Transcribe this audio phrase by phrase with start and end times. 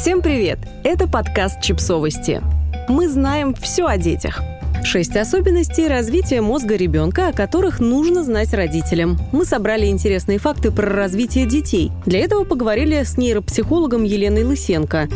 [0.00, 0.58] Всем привет!
[0.82, 2.40] Это подкаст «Чипсовости».
[2.88, 4.40] Мы знаем все о детях.
[4.82, 9.18] Шесть особенностей развития мозга ребенка, о которых нужно знать родителям.
[9.30, 11.92] Мы собрали интересные факты про развитие детей.
[12.06, 15.06] Для этого поговорили с нейропсихологом Еленой Лысенко.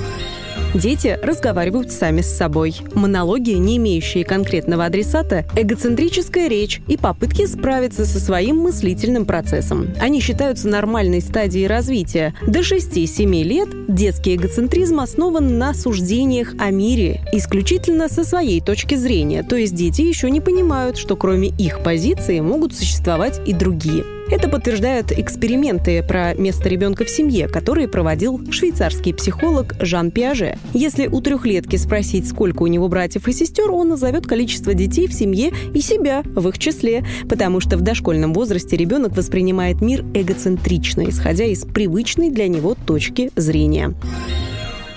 [0.75, 2.75] Дети разговаривают сами с собой.
[2.95, 9.91] Монологи, не имеющие конкретного адресата, эгоцентрическая речь и попытки справиться со своим мыслительным процессом.
[10.01, 12.35] Они считаются нормальной стадией развития.
[12.47, 19.45] До 6-7 лет детский эгоцентризм основан на суждениях о мире, исключительно со своей точки зрения.
[19.45, 24.14] То есть дети еще не понимают, что кроме их позиции могут существовать и другие.
[24.31, 30.57] Это подтверждают эксперименты про место ребенка в семье, которые проводил швейцарский психолог Жан Пиаже.
[30.73, 35.13] Если у трехлетки спросить, сколько у него братьев и сестер, он назовет количество детей в
[35.13, 41.09] семье и себя в их числе, потому что в дошкольном возрасте ребенок воспринимает мир эгоцентрично,
[41.09, 43.95] исходя из привычной для него точки зрения.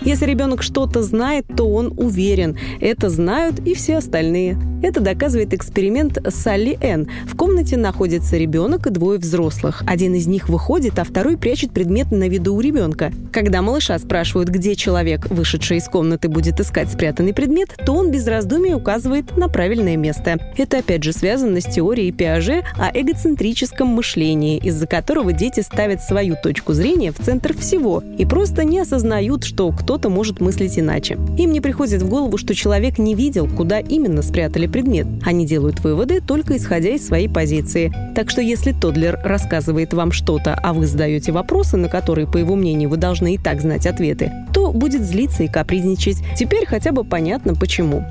[0.02, 2.58] Если ребенок что-то знает, то он уверен.
[2.80, 4.58] Это знают и все остальные.
[4.84, 7.08] Это доказывает эксперимент Салли Н.
[7.26, 9.84] В комнате находится ребенок и двое взрослых.
[9.88, 13.12] Один из них выходит, а второй прячет предмет на виду у ребенка.
[13.32, 18.28] Когда малыша спрашивают, где человек, вышедший из комнаты, будет искать спрятанный предмет, то он без
[18.28, 20.40] раздумий указывает на правильное место.
[20.58, 26.36] Это опять же связано с теорией Пиаже о эгоцентрическом мышлении, из-за которого дети ставят свою
[26.42, 31.18] точку зрения в центр всего и просто не осознают, что кто-то может мыслить иначе.
[31.38, 35.08] Им не приходит в голову, что человек не видел, куда именно спрятали предмет.
[35.26, 37.94] Они делают выводы только исходя из своей позиции.
[38.14, 42.58] Так что если Тодлер рассказывает вам что-то, а вы задаете вопросы, на которые, по его
[42.58, 46.18] мнению, вы должны и так знать ответы, то будет злиться и капризничать.
[46.38, 48.04] Теперь хотя бы понятно, почему.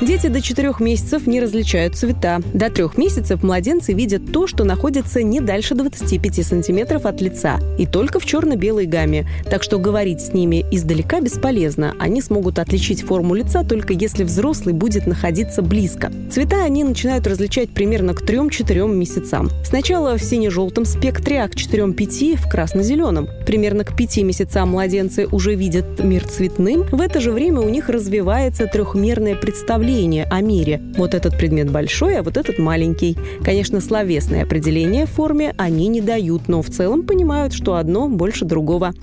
[0.00, 2.40] Дети до 4 месяцев не различают цвета.
[2.52, 7.86] До 3 месяцев младенцы видят то, что находится не дальше 25 сантиметров от лица, и
[7.86, 9.26] только в черно-белой гамме.
[9.48, 11.94] Так что говорить с ними издалека бесполезно.
[12.00, 16.10] Они смогут отличить форму лица только если взрослый будет находиться близко.
[16.30, 19.48] Цвета они начинают различать примерно к 3-4 месяцам.
[19.64, 23.28] Сначала в сине-желтом спектре, а к 4-5 в красно-зеленом.
[23.46, 26.82] Примерно к 5 месяцам младенцы уже видят мир цветным.
[26.90, 30.80] В это же время у них развивается трехмерное представление представление о мире.
[30.96, 33.18] Вот этот предмет большой, а вот этот маленький.
[33.44, 38.94] Конечно, словесное определение форме они не дают, но в целом понимают, что одно больше другого.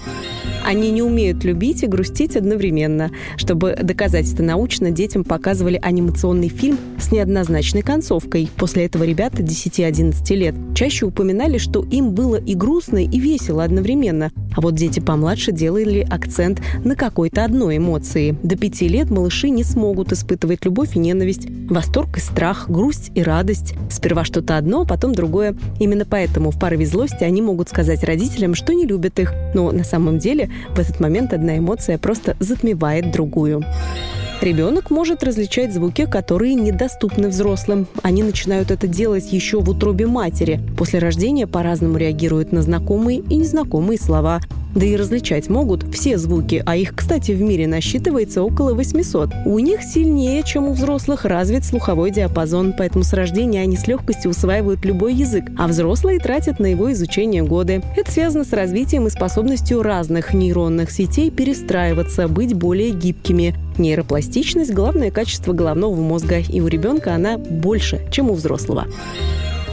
[0.63, 3.11] Они не умеют любить и грустить одновременно.
[3.37, 8.49] Чтобы доказать это научно, детям показывали анимационный фильм с неоднозначной концовкой.
[8.57, 14.31] После этого ребята 10-11 лет чаще упоминали, что им было и грустно, и весело одновременно.
[14.55, 18.35] А вот дети помладше делали акцент на какой-то одной эмоции.
[18.43, 23.23] До пяти лет малыши не смогут испытывать любовь и ненависть, восторг и страх, грусть и
[23.23, 23.73] радость.
[23.89, 25.55] Сперва что-то одно, а потом другое.
[25.79, 29.33] Именно поэтому в порыве злости они могут сказать родителям, что не любят их.
[29.53, 33.63] Но на самом деле в этот момент одна эмоция просто затмевает другую.
[34.41, 37.87] Ребенок может различать звуки, которые недоступны взрослым.
[38.01, 40.59] Они начинают это делать еще в утробе матери.
[40.77, 44.39] После рождения по-разному реагируют на знакомые и незнакомые слова.
[44.75, 49.29] Да и различать могут все звуки, а их, кстати, в мире насчитывается около 800.
[49.45, 54.31] У них сильнее, чем у взрослых, развит слуховой диапазон, поэтому с рождения они с легкостью
[54.31, 57.81] усваивают любой язык, а взрослые тратят на его изучение годы.
[57.97, 63.55] Это связано с развитием и способностью разных нейронных сетей перестраиваться, быть более гибкими.
[63.77, 68.87] Нейропластичность– главное качество головного мозга, и у ребенка она больше, чем у взрослого.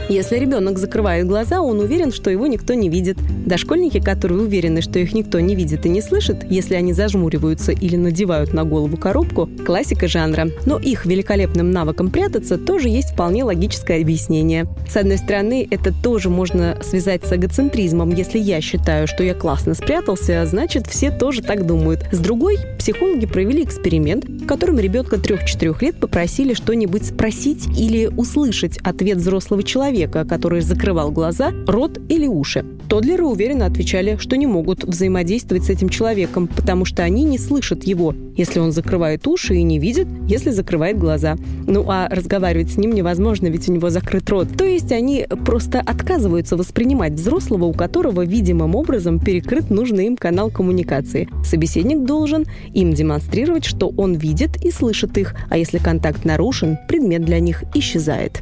[0.09, 3.19] Если ребенок закрывает глаза, он уверен, что его никто не видит.
[3.45, 7.95] Дошкольники, которые уверены, что их никто не видит и не слышит, если они зажмуриваются или
[7.95, 10.47] надевают на голову коробку, классика жанра.
[10.65, 14.65] Но их великолепным навыкам прятаться тоже есть вполне логическое объяснение.
[14.89, 18.09] С одной стороны, это тоже можно связать с эгоцентризмом.
[18.09, 22.03] Если я считаю, что я классно спрятался, значит, все тоже так думают.
[22.11, 28.79] С другой, психологи провели эксперимент, в котором ребенка 3-4 лет попросили что-нибудь спросить или услышать
[28.79, 32.63] ответ взрослого человека человека, который закрывал глаза, рот или уши.
[32.87, 37.83] Тодлеры уверенно отвечали, что не могут взаимодействовать с этим человеком, потому что они не слышат
[37.83, 41.35] его, если он закрывает уши и не видит, если закрывает глаза.
[41.67, 44.47] Ну а разговаривать с ним невозможно, ведь у него закрыт рот.
[44.57, 50.49] То есть они просто отказываются воспринимать взрослого, у которого видимым образом перекрыт нужный им канал
[50.49, 51.27] коммуникации.
[51.43, 57.23] Собеседник должен им демонстрировать, что он видит и слышит их, а если контакт нарушен, предмет
[57.23, 58.41] для них исчезает.